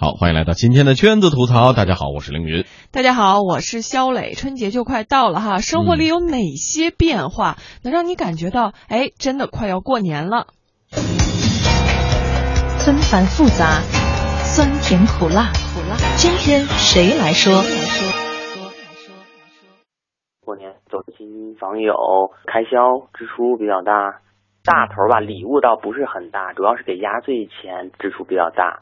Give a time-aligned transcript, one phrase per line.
[0.00, 1.72] 好，欢迎来到今天的圈子吐槽。
[1.72, 2.64] 大家好，我是凌云。
[2.92, 4.34] 大家好，我是肖磊。
[4.34, 10.46] 春节就快到了哈，生活里有哪些变化、能让你感觉到，哎，真的快要过年了？
[12.78, 13.82] 纷繁复杂，
[14.44, 15.96] 酸甜苦辣，苦辣。
[16.14, 17.64] 今天谁来说？
[20.44, 21.92] 过年走亲访友，
[22.46, 24.20] 开销支出比较大，
[24.62, 28.78] 大头吧，礼物倒不是很大，主要是给压岁钱支出比较大，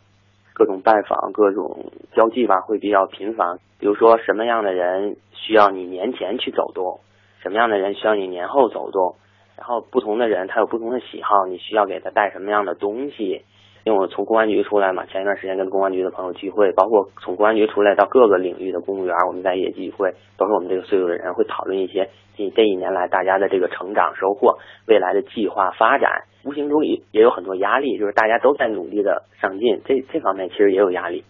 [0.56, 3.58] 各种拜访、各种交际吧会比较频繁。
[3.78, 7.00] 比如说什么样的人需要你年前去走动，
[7.42, 9.16] 什么样的人需要你年后走动，
[9.58, 13.44] 然后不同的人他有不同的喜好，你需要给他带什么样的东西。
[13.86, 31.22] 因为我从公安局出来嘛，前一段时间跟公安局的朋友聚会，包括从公安局出来到各个领域的公务员，我们在也聚会，都是我们这个岁数的人会讨论一些这这一年来大家的这个成长收获、未来的计划发展，无形中也也有很多压力，就是大家都在努力的上进，这这方面其实也有压力。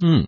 [0.00, 0.24] 嗯，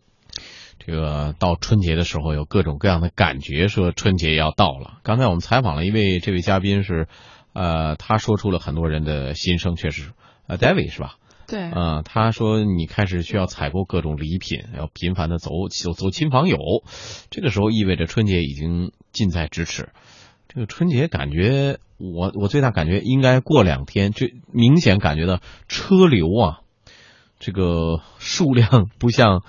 [0.78, 4.98] 这个到春节的时候有各种各样的感觉，说春节要到了。
[5.02, 7.06] 刚才我们采访了一位这位嘉宾是，
[7.54, 10.12] 呃，他说出了很多人的心声，确实，
[10.46, 11.14] 呃，David 是吧？
[11.50, 16.56] 对，嗯，他说你开始需要采购各种礼品，要频繁的走走走亲访友，
[17.28, 19.88] 这个时候意味着春节已经近在咫尺。
[20.46, 26.60] 这个春节感觉，我我最大感觉应该过两天，就明显感觉到车流啊，
[27.40, 29.42] 这个数量不像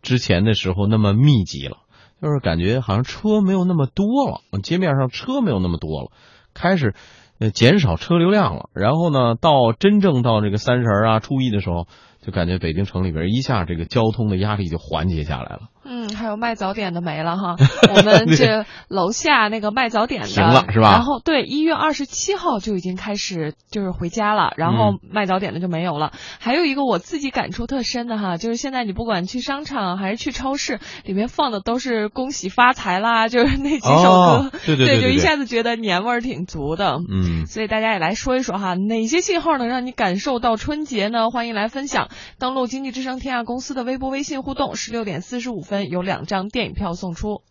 [0.00, 1.76] 之前的时候那么密集了，
[2.22, 6.10] 就是感觉好像车没有那么多了，街面上车没有那么多了，
[6.54, 6.94] 开始。
[7.38, 11.86] 呃，减少车流量了，然后呢，到真正到这个三十啊、初一的时候，
[12.28, 15.60] 就感觉北京城里边一下这个交通的压力就缓解下来了。
[15.90, 17.56] 嗯，还有卖早点的没了哈，
[17.96, 20.90] 我们这楼下那个卖早点的停了是吧？
[20.92, 26.12] 然后对，一月二十七号就已经开始就是回家了，然后卖早点的就没有了。
[26.38, 36.98] 还有一个我自己感触特深的哈，就是现在你不管去商场还是去超市，里面放的都是恭喜发财啦，就是那几首歌，对对对，就一下子觉得年味儿挺足的。
[37.10, 41.30] 嗯，所以大家也来说一说哈，哪些信号能让你感受到春节呢？
[41.30, 42.08] 欢迎来分享，
[42.38, 45.90] 登录经济之声天下公司的微博、微信互动，十六点四十五分。
[45.90, 47.42] 有两张电影票送出。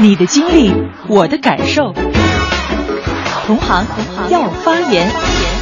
[0.00, 0.70] 你的经历，
[1.08, 1.92] 我的感受。
[3.46, 5.55] 同行同行要发言。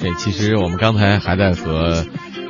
[0.00, 2.04] 对，其实我们刚才还在和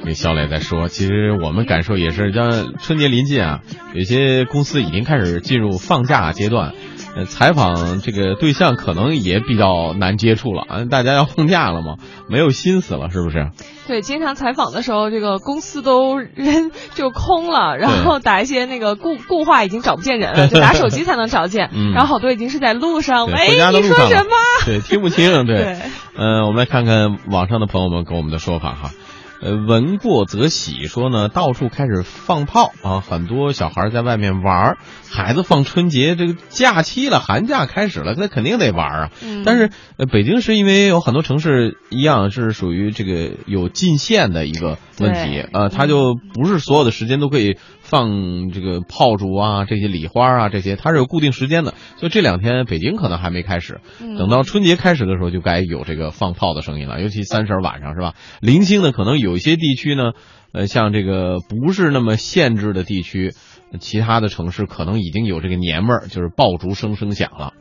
[0.05, 3.61] 那小磊在说，其实我们感受也是，像春节临近啊，
[3.95, 6.73] 有些公司已经开始进入放假阶段。
[7.15, 11.97] 呃，采访这个对象可能也比较难接触了啊，大家要放假了嘛，
[12.29, 13.51] 没有心思了，是不是？
[13.87, 24.31] 对，经常采访的时候，这个公司都人就空了， 然后打一些那个固固话已经找不见人了，就打手机才能找见， 然后好多已经是在路上，哎，你说什么？
[24.65, 25.77] 对，听不清， 对，
[26.17, 28.91] 嗯，我们来看看网上的朋友们给我们的说法哈。
[29.43, 34.79] 呃，闻过则喜，说呢，到处开始放炮啊，很多小孩在外面玩，
[35.11, 39.11] 孩子放春节这个假期了，寒假开始了，那肯定得玩啊。
[39.45, 47.57] 但是，呃，北京是因为有很多城市一样是属于这个有禁限的一个问题，呃，他就不是所有的时间都可以
[47.93, 53.83] 放这个炮竹啊，这些礼花啊，这些它是有固定时间的，所以这两天北京可能还没开始，
[54.17, 58.15] 等到春节开始的时候就该有这个放炮的声音了，尤其三十晚上是吧？
[58.41, 59.37] 零星的可能有。
[59.43, 60.13] 一些地区呢，
[60.53, 63.33] 呃，像这个不是那么限制的地区，
[63.81, 67.53] 其他的城市可能已经有这个年味儿，就是爆竹声声响了。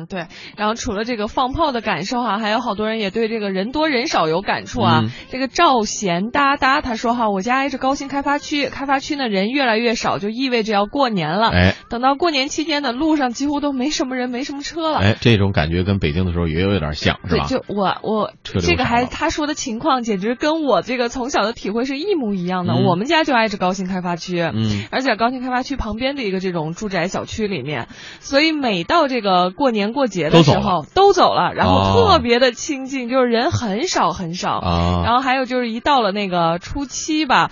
[0.00, 0.26] 嗯，对。
[0.56, 5.04] 然后除了这个放炮的感受哈，还有好多人也对这个人多人少有感触啊。
[5.30, 11.50] 这个赵贤哒哒他说哈，我家挨着高新开发区，开发区呢人越来越少，就意味着要过年了。
[11.50, 14.98] 哎，等到过年期间呢，路上几乎都没什么人，没什么车了。
[14.98, 17.46] 哎，这种感觉跟北京的时候也有点像，是吧？
[17.46, 22.74] 就我我这个还他说的情况，简直跟我这个从小的体会是一模一样的。
[22.74, 27.88] 我们家就挨着高新开发区，嗯，而且高新开发区旁边的一个这种住宅小区里面，
[28.20, 34.60] 所以每到这个过年过节的时候都走了，然后特别的清静，就是人很少很少。
[35.04, 37.50] 然后还有就是一到了那个初七吧，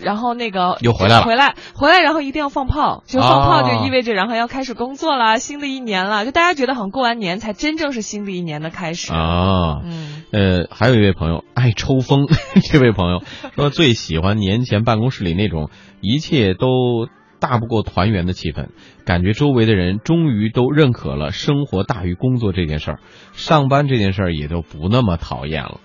[0.00, 9.12] 然后那个又回来了，回来回来，然后一定要放炮，就放炮就意味着然后要开始工作了，新的一年了，就大家觉得好像过完年才真正是新的一年的开始。
[9.12, 9.80] 啊。
[9.84, 12.26] 嗯，呃，还有一位朋友爱抽风，
[12.70, 13.22] 这位朋友
[13.54, 15.70] 说最喜欢年前办公室里那种
[16.00, 17.08] 一切都
[17.42, 18.68] 大不过团圆的气氛，
[19.04, 23.00] 感觉周围的人终于都认可了生活大于工作这件事儿，
[23.32, 25.80] 上班这件事儿也就不那么讨厌了。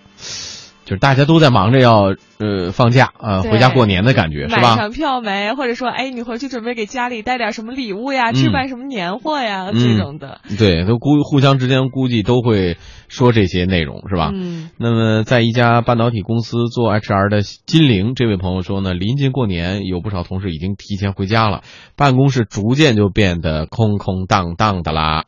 [0.87, 4.61] 就是大家都在忙着要呃放假啊回家过年的感觉是吧？
[4.61, 5.51] 买上票没？
[5.51, 8.31] 或者说哎你回去准备给家里带点什么礼物呀？
[8.31, 9.69] 置办什么年货呀？
[9.73, 10.39] 这种的。
[10.57, 12.77] 对，都估互相之间估计都会
[13.09, 14.31] 说这些内容是吧？
[14.33, 14.69] 嗯。
[14.77, 21.63] 那么在一家半导体公司做 HR 的金玲这位朋友说呢，临近过年，有不少同事已经提前回家了，
[21.97, 25.25] 办公室逐渐就变得空空荡荡的啦。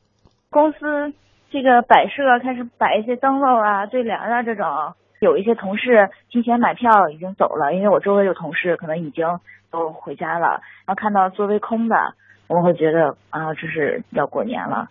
[0.50, 0.78] 公司
[1.51, 4.66] 这个摆设开始摆一些灯笼啊、对联啊这种。
[5.22, 9.25] 有一些同事提前买票已经走了，因为我周围有同事可能已经
[9.69, 11.96] 都回家了，然后看到座位空的，
[12.48, 14.88] 我会觉得啊，这是要过年了。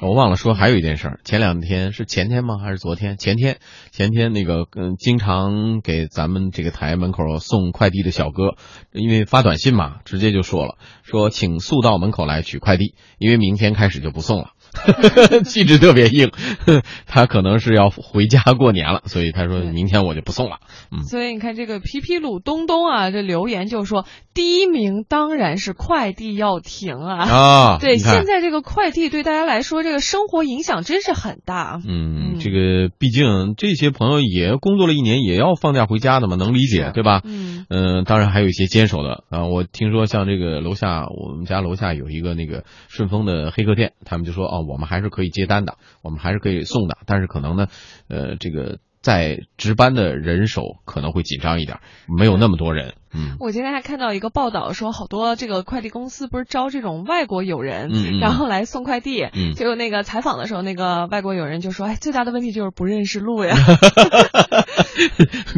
[0.00, 2.58] 我忘了说还有一件事儿，前两天是前天吗？
[2.58, 3.16] 还是昨天？
[3.16, 3.56] 前天，
[3.90, 8.54] 前天那个嗯，经常给咱们这个台门口送快递的小哥，
[8.92, 14.50] 因为发短信嘛，直接就说了，说请速到门口来取快递，因为明天开始就不送了。
[15.44, 16.30] 气质特别硬，
[17.06, 20.56] 他可能是要回家过年了，所以他说明天我就不送了。
[20.90, 27.78] 嗯，所以你看这个皮皮鲁东东啊，这留言就说第一名当然是快递要停啊啊！
[27.80, 31.80] 对，现在这个快递对大家来说这个生活影响真是很大。
[31.86, 37.20] 嗯，这个毕竟这些朋友也工作了一年，也要放假回家的嘛，能理解对吧？
[37.24, 44.62] 嗯嗯，当然还有一些坚守的啊，我听说像这个楼下我们家楼下有一个那个顺丰的黑客店，他们就说哦。
[44.68, 47.68] 我们还是可以接单的，我们还是可以送的，但是可能呢，
[48.08, 52.94] 呃，这个在值班的人手可能会紧张一点，没有那么多人。
[53.14, 59.22] 嗯，我今天还看到一个报道说，好多这个快递公司不是招这种外国友人，嗯然后来送快递。
[59.22, 63.54] 嗯，结果那个采访的时候，那个外国友人就说：“哎，最大的问题就是不认识路呀。”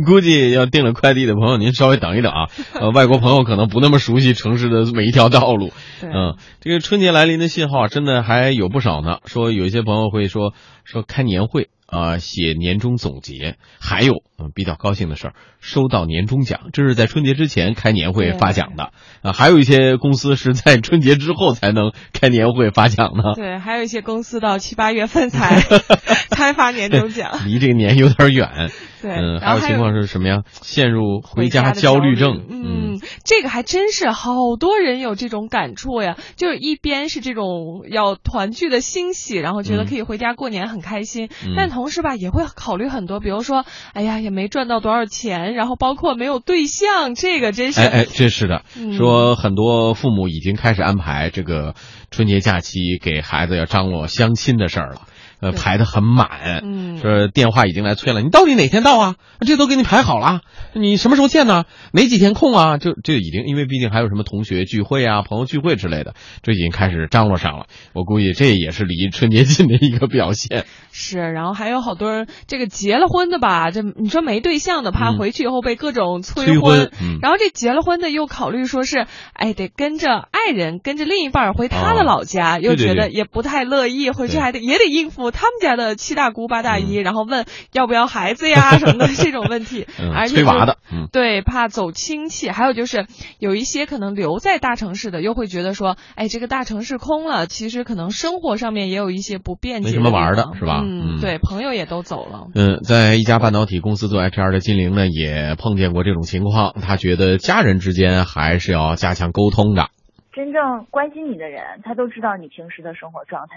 [0.05, 2.49] 估计要订了快递的朋友，您稍微等一等啊。
[2.75, 5.71] 呃，外国朋友可能不那么熟悉城市的每一条道路。
[6.03, 9.19] 嗯，这个春节来临的信号真的还有不少呢。
[9.27, 11.69] 说有一些朋友会说说开年会。
[11.95, 18.91] 啊，写年终总结，还有嗯比较高兴的事儿，收到年终奖，这是在春节之前开年会发奖的
[19.23, 19.33] 啊。
[19.33, 23.35] 还有一些公司是在春节之后才能开年会发奖的。
[23.35, 25.61] 对，还有一些公司到七八月份才
[26.31, 28.71] 才发年终奖， 离这个年有点远。
[29.05, 30.45] 对，嗯，还有情况是什么呀？
[30.63, 32.41] 陷入回家焦虑症。
[32.49, 36.17] 嗯，这个还真是好多人有这种感触呀。
[36.37, 47.83] 就是一边是这种要团聚的欣喜，然后觉得可以回家过年很开心，但同时吧也会考虑很多，比如说，哎呀也没赚到多少钱，然后包括没有对象，这个真是。
[47.83, 48.63] 哎哎，这是的。
[48.97, 51.75] 说很多父母已经开始安排这个
[52.11, 55.03] 春节假期给孩子要张罗相亲的事儿了。
[55.45, 59.17] 呃，排的很满，嗯，说电话已经来催了，你到底哪天到啊？
[59.41, 60.41] 这都给你排好了，
[60.73, 61.65] 你什么时候见呢？
[61.93, 62.79] 哪几天空啊？
[62.79, 67.67] 就这已经，因为毕竟还有什么同学聚会啊、朋友聚会之类的，这已经开始张罗上了。
[67.93, 70.65] 我估计这也是离春节近的一个表现。
[70.93, 85.34] 是，然后还有好多人，这个结了婚的吧，这你说没对象的，怕回去以后被各种催婚，然后这结了婚的又考虑说是，哎，得跟着爱人，跟着另一半回他的老家，又觉得也不太乐意，回去还得也得应付。
[85.35, 90.79] 他们家的七大姑八大姨，然后问要不要孩子呀 什么的这种问题，而且催娃的，
[91.13, 93.07] 对，怕走亲戚，还有就是
[93.39, 100.81] 有一些可能留在大城市的，又会觉得说，哎，这个大城市空了，其实可能生活上面也有一些不便捷，没什么玩的是吧？
[100.85, 102.47] 嗯，对，朋友也都走了。
[102.55, 109.89] 嗯，在一家半导体公司做 HR 的金玲呢，也碰见过这种情况，她觉得家人之间还是要加强沟通的。
[110.33, 113.55] 真正关心你的人，他都知道你平时的生活状态。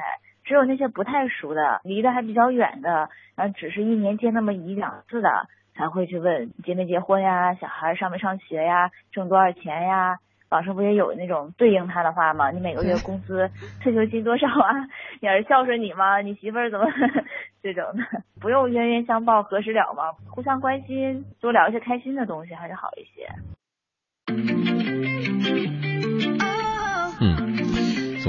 [0.47, 5.29] 只有那些不太熟的、离得还比较远的，然后只是一年见那么一两次的，
[5.75, 10.19] 才会去问结没结婚呀、小孩上没上学呀、挣多少钱呀。
[10.49, 12.49] 网上不也有那种对应他的话吗？
[12.51, 13.51] 你每个月工资、
[13.83, 14.87] 退休金多少啊？
[15.19, 16.21] 也是孝顺你吗？
[16.21, 16.85] 你媳妇儿怎么
[17.61, 18.03] 这种的？
[18.39, 20.13] 不用冤冤相报何时了吗？
[20.31, 23.27] 互相关心，多聊一些开心的东西还是好一些。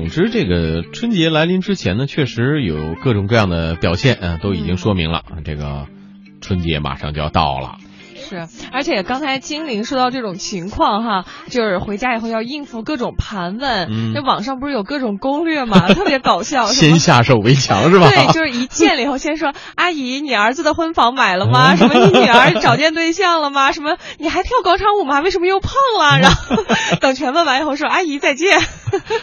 [0.09, 5.87] 总之，这个春节来临之前呢，确实有各种各样的表现啊，都已经说明了，这个
[6.41, 7.77] 春节马上就要到了。
[8.28, 15.88] 是，而且刚才精灵说到这种情况哈，就是回家以后要应付各种盘问，这网上不是有各种攻略嘛？
[15.94, 18.11] 特别搞笑，先下手为强是吧？
[18.11, 21.76] 对，就是一见了以后先说，阿姨，你儿子的婚房买了吗？
[21.76, 23.73] 什么你女儿找见对象了吗？
[23.73, 25.20] 什么你还跳广场舞吗？
[25.20, 26.18] 为什么又胖了？
[26.20, 26.56] 然后
[27.00, 28.58] 等全问完以后说，阿姨再见。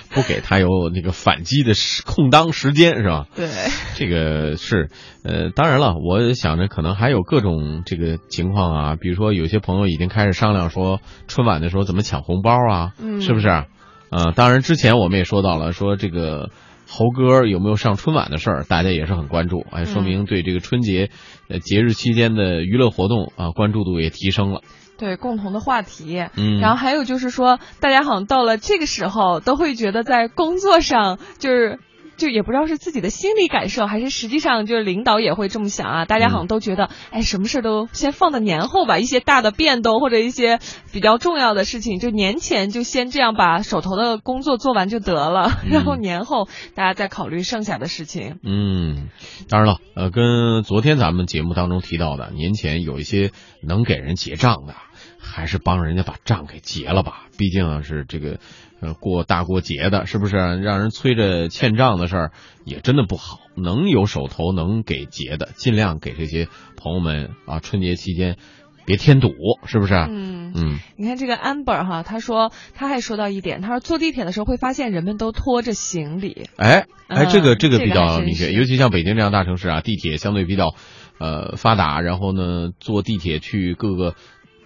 [0.10, 1.74] 不给他有那个反击的
[2.06, 3.26] 空当时间，是吧？
[3.36, 3.50] 对，
[3.96, 4.90] 这个是，
[5.24, 13.48] 呃，当然了，我想着可能还有各种这个情况啊，比如说有些朋友已经开始商量说春晚的时候怎么抢红包啊，嗯是不是？
[14.12, 16.50] 呃，当然之前我们也说到了，说这个
[16.88, 21.10] 猴哥有没有上春晚的事儿，大家也是很关注，哎，说明对这个春节
[21.50, 24.62] 呃节日期间的娱乐活动啊关注度也提升了。
[24.98, 31.80] 对共同的话题，嗯，然后还有就是说，大家好像到了这个时候，都会觉得在工作上就是。
[32.18, 36.06] 就也不知道是自己的心理感受，还是实际上就是领导也会这么想啊？
[36.06, 40.60] 大家好像都觉得，哎，什么事都先放到年后吧，一些大的变动或者一些
[40.94, 48.40] 比较重要的事情，就年前就先这样把手头的工作做完就得了，然后年后大家再考虑剩下的事情。
[48.44, 49.10] 嗯，
[49.50, 53.32] 当然了，呃，跟昨天咱们节目当中提到的，年前有一些
[53.62, 54.76] 能给人结账的，
[55.20, 58.40] 还是帮人家把账给结了吧，毕竟是这个。
[58.82, 62.32] 呃，过大过节的，是不是让人催着欠账的事儿
[62.66, 63.40] 也真的不好？
[63.56, 68.36] 能有手头能给结的，尽量给这些朋友们啊，春节期间
[68.86, 69.30] 别添堵，
[69.66, 69.94] 是不是？
[69.94, 70.80] 嗯嗯。
[70.98, 76.50] 你看这个 amber 哈，他说他还说到一点，他说坐地铁的时候会发现人们都拖着行李。
[76.58, 80.76] 哎哎，这个这个比较明确，尤其像北京这样大城市啊，地铁相对比较
[81.18, 84.16] 呃发达，然后呢，坐地铁去各个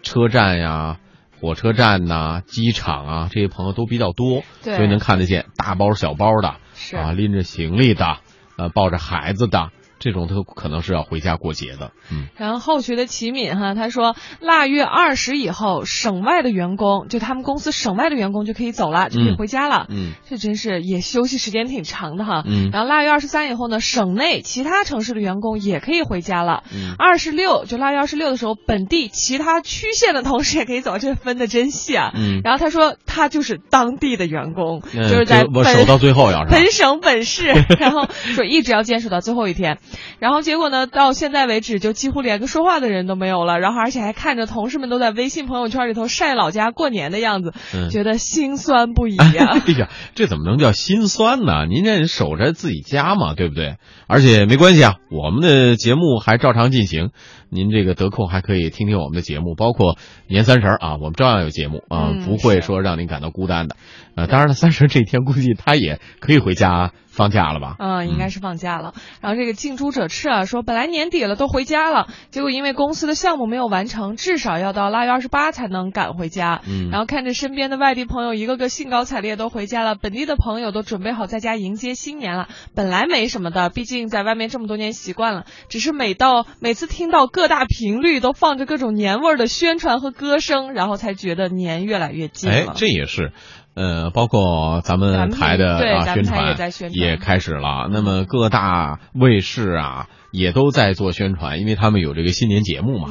[0.01, 0.97] 车站呀。
[1.39, 4.43] 火车站呐，机场啊，这些朋友都比较多，
[4.75, 6.55] 所以能看得见大包小包的，
[6.97, 8.17] 啊，拎着行李的，
[8.57, 9.71] 呃，抱着孩子的。
[9.99, 12.27] 这种他可能是要回家过节的，嗯。
[12.37, 20.13] 然后后学的齐敏哈，他说腊月二十以后，省外的员工就他们公司省外的员工就可以走了，就可以回家了，嗯。
[20.29, 22.69] 这真是也休息时间挺长的哈，嗯。
[22.71, 26.95] 然后腊月二十三以后呢，省内其他城市的员工也可以回家了，嗯。
[26.97, 32.41] 二十六就腊月二十六的时候，本地其他区县的同事也可以走，这分的真细啊，嗯。
[32.43, 37.47] 然后他说他就是当地的员工，就是在我守到最后要是本省本市，
[37.79, 39.77] 然后说一直要坚守到最后一天。
[40.19, 40.87] 然后结果呢？
[40.87, 43.59] 到现在为止，就几乎连个说话的人都没有了。
[43.59, 47.53] 然后而且还看着同事们都在微信朋友圈里头晒老家过年的样子，
[47.89, 49.59] 觉得心酸不已呀。
[49.65, 51.65] 哎呀，这怎么能叫心酸呢？
[51.65, 53.77] 您这守着自己家嘛，对不对？
[54.07, 57.09] 而且没关系啊，我们的节目还照常进行。
[57.51, 63.75] 您这个得空还可以听听我们的节目，包括年三十啊，我们照样有节目啊，不会说让您感到孤单的。
[64.19, 66.91] 呃，当然了，三十这一天估计他也可以回家。
[67.11, 67.75] 放假了吧？
[67.79, 68.93] 嗯，应该是放假了。
[69.19, 76.61] 然后这个近朱者赤啊，说本来年底了都回家了，结果因为公司的项目没有完成，至少要到腊月二十八才能赶回家。
[76.65, 82.47] 嗯，然后看着身边的外地朋友一个个兴高采烈都回家了，本地的朋友都准备好在家迎接新年了。
[82.73, 85.45] 本来没什么的，毕竟在外面这么多年习惯了。
[85.67, 92.55] 只是每到每次听到各大频率都放着各种年味儿的宣传和歌声，然后才觉得年越来越近了。
[92.55, 93.33] 哎，这也是。
[93.79, 96.57] 呃，包括咱们台的啊宣传
[96.91, 103.07] 也开始了，那么各大卫视啊也都在做宣传，因为他们有这个新年节目嘛。